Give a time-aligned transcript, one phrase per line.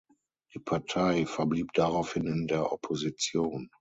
[0.55, 3.69] Die Partei verblieb daraufhin in der Opposition.